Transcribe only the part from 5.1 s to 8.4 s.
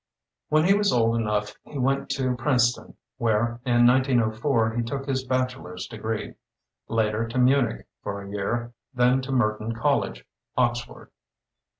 bachelor's degree; later to Munich for a